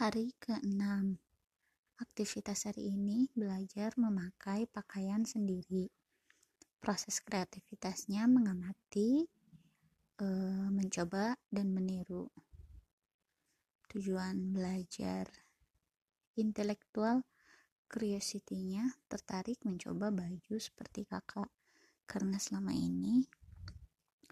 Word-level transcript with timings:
Hari 0.00 0.32
ke-6 0.40 0.80
Aktivitas 2.00 2.64
hari 2.64 2.88
ini 2.88 3.28
belajar 3.36 3.92
memakai 4.00 4.64
pakaian 4.64 5.28
sendiri. 5.28 5.92
Proses 6.80 7.20
kreativitasnya 7.20 8.24
mengamati, 8.24 9.28
e, 10.16 10.26
mencoba, 10.72 11.36
dan 11.52 11.76
meniru. 11.76 12.32
Tujuan 13.92 14.56
belajar 14.56 15.28
intelektual 16.40 17.20
curiosity-nya 17.84 19.04
tertarik 19.04 19.60
mencoba 19.68 20.08
baju 20.08 20.56
seperti 20.56 21.04
kakak 21.04 21.52
karena 22.08 22.40
selama 22.40 22.72
ini 22.72 23.28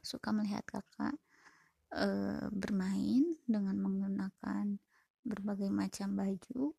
suka 0.00 0.32
melihat 0.32 0.64
kakak 0.64 1.12
e, 1.92 2.08
bermain 2.56 3.36
dengan 3.44 3.76
menggunakan 3.76 4.87
berbagai 5.28 5.68
macam 5.68 6.16
baju 6.16 6.72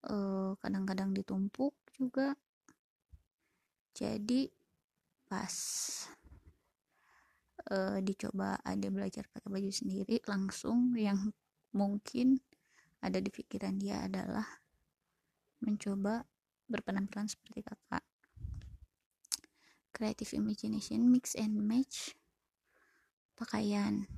kadang 0.00 0.56
kadang-kadang 0.60 1.10
ditumpuk 1.12 1.76
juga. 1.92 2.32
Jadi 3.92 4.48
pas 5.28 5.54
uh, 7.68 7.98
dicoba 8.00 8.56
ada 8.64 8.88
belajar 8.88 9.28
pakai 9.28 9.50
baju 9.52 9.70
sendiri 9.70 10.24
langsung 10.24 10.96
yang 10.96 11.30
mungkin 11.76 12.40
ada 13.04 13.20
di 13.20 13.28
pikiran 13.28 13.76
dia 13.76 14.08
adalah 14.08 14.46
mencoba 15.60 16.24
berpenampilan 16.64 17.28
seperti 17.28 17.60
kakak. 17.60 18.04
Creative 19.92 20.32
imagination 20.40 21.12
mix 21.12 21.36
and 21.36 21.60
match 21.60 22.16
pakaian 23.36 24.08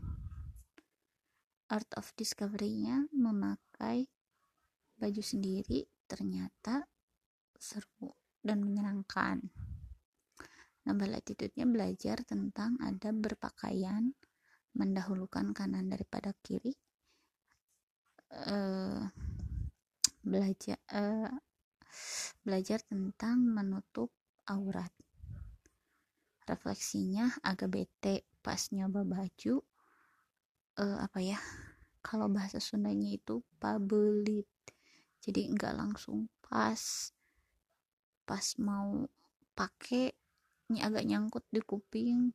art 1.72 1.88
of 1.96 2.12
discovery-nya 2.12 3.08
memakai 3.16 4.04
baju 5.00 5.22
sendiri 5.24 5.88
ternyata 6.04 6.84
seru 7.56 8.12
dan 8.44 8.60
menyenangkan. 8.60 9.40
Nambah 10.84 11.08
latitude-nya 11.08 11.64
belajar 11.64 12.20
tentang 12.28 12.76
ada 12.82 13.14
berpakaian, 13.14 14.12
mendahulukan 14.76 15.56
kanan 15.56 15.88
daripada 15.88 16.36
kiri, 16.44 16.76
uh, 18.34 19.08
belajar 20.20 20.76
uh, 20.92 21.30
belajar 22.42 22.82
tentang 22.84 23.40
menutup 23.46 24.10
aurat. 24.50 24.90
Refleksinya 26.42 27.30
agak 27.46 27.70
bete 27.70 28.26
pas 28.42 28.58
nyoba 28.74 29.06
baju 29.06 29.62
uh, 30.82 30.98
apa 30.98 31.18
ya 31.22 31.38
kalau 32.02 32.26
bahasa 32.26 32.58
Sundanya 32.58 33.14
itu 33.14 33.40
pabelit 33.62 34.50
jadi 35.22 35.46
enggak 35.46 35.78
langsung 35.78 36.26
pas. 36.42 37.14
Pas 38.26 38.46
mau 38.58 39.06
pakai 39.54 40.10
ini 40.66 40.82
agak 40.82 41.06
nyangkut 41.06 41.46
di 41.46 41.62
kuping. 41.62 42.34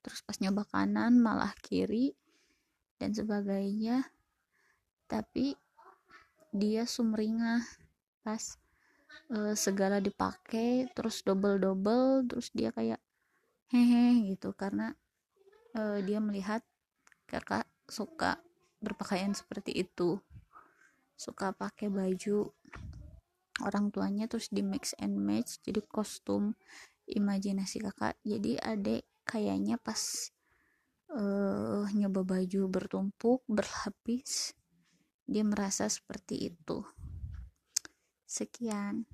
Terus 0.00 0.24
pas 0.24 0.40
nyoba 0.40 0.64
kanan 0.64 1.20
malah 1.20 1.52
kiri 1.60 2.16
dan 2.96 3.12
sebagainya. 3.12 4.08
Tapi 5.04 5.52
dia 6.50 6.88
sumringah 6.88 7.60
pas 8.24 8.56
e, 9.28 9.52
segala 9.52 10.00
dipakai 10.00 10.88
terus 10.96 11.20
double 11.20 11.60
double 11.60 12.24
terus 12.24 12.48
dia 12.56 12.72
kayak 12.72 13.04
hehe 13.68 14.32
gitu. 14.32 14.56
Karena 14.56 14.96
e, 15.76 16.00
dia 16.08 16.24
melihat 16.24 16.64
kakak 17.28 17.68
suka 17.90 18.38
berpakaian 18.80 19.34
seperti 19.36 19.84
itu. 19.84 20.16
Suka 21.18 21.52
pakai 21.52 21.92
baju 21.92 22.48
orang 23.60 23.92
tuanya 23.92 24.24
terus 24.24 24.48
di 24.48 24.64
mix 24.64 24.96
and 24.96 25.20
match 25.20 25.60
jadi 25.60 25.84
kostum 25.84 26.56
imajinasi 27.04 27.84
kakak. 27.84 28.16
Jadi 28.24 28.56
adek 28.56 29.04
kayaknya 29.28 29.76
pas 29.76 30.32
uh, 31.12 31.84
nyoba 31.92 32.24
baju 32.24 32.62
bertumpuk 32.70 33.44
berlapis 33.50 34.56
dia 35.30 35.44
merasa 35.46 35.86
seperti 35.86 36.50
itu. 36.50 36.82
Sekian 38.26 39.06